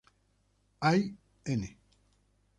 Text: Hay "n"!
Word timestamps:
Hay 0.79 1.15
"n"! 1.45 1.77